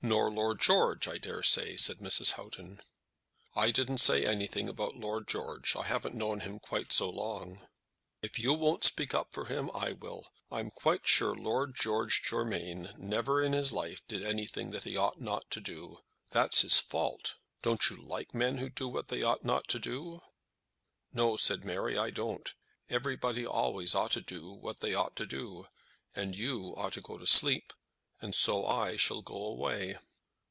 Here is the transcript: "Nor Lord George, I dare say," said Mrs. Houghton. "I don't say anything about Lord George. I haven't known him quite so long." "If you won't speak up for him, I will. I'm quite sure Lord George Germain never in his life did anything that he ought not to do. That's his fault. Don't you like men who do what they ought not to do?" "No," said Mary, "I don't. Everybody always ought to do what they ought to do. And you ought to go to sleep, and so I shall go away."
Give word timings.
"Nor 0.00 0.30
Lord 0.30 0.60
George, 0.60 1.08
I 1.08 1.18
dare 1.18 1.42
say," 1.42 1.76
said 1.76 1.96
Mrs. 1.98 2.34
Houghton. 2.34 2.80
"I 3.56 3.72
don't 3.72 3.98
say 3.98 4.24
anything 4.24 4.68
about 4.68 4.94
Lord 4.94 5.26
George. 5.26 5.74
I 5.74 5.82
haven't 5.82 6.14
known 6.14 6.38
him 6.38 6.60
quite 6.60 6.92
so 6.92 7.10
long." 7.10 7.66
"If 8.22 8.38
you 8.38 8.54
won't 8.54 8.84
speak 8.84 9.12
up 9.12 9.32
for 9.32 9.46
him, 9.46 9.72
I 9.74 9.90
will. 9.94 10.30
I'm 10.52 10.70
quite 10.70 11.04
sure 11.08 11.34
Lord 11.34 11.74
George 11.74 12.22
Germain 12.22 12.94
never 12.96 13.42
in 13.42 13.52
his 13.52 13.72
life 13.72 14.06
did 14.06 14.22
anything 14.24 14.70
that 14.70 14.84
he 14.84 14.96
ought 14.96 15.20
not 15.20 15.50
to 15.50 15.60
do. 15.60 15.98
That's 16.30 16.60
his 16.60 16.78
fault. 16.78 17.34
Don't 17.62 17.90
you 17.90 17.96
like 17.96 18.32
men 18.32 18.58
who 18.58 18.70
do 18.70 18.86
what 18.86 19.08
they 19.08 19.24
ought 19.24 19.44
not 19.44 19.66
to 19.66 19.80
do?" 19.80 20.22
"No," 21.12 21.36
said 21.36 21.64
Mary, 21.64 21.98
"I 21.98 22.10
don't. 22.10 22.54
Everybody 22.88 23.44
always 23.44 23.96
ought 23.96 24.12
to 24.12 24.20
do 24.20 24.52
what 24.52 24.78
they 24.78 24.94
ought 24.94 25.16
to 25.16 25.26
do. 25.26 25.66
And 26.14 26.36
you 26.36 26.72
ought 26.76 26.92
to 26.92 27.00
go 27.00 27.18
to 27.18 27.26
sleep, 27.26 27.72
and 28.20 28.34
so 28.34 28.66
I 28.66 28.96
shall 28.96 29.22
go 29.22 29.46
away." 29.46 29.96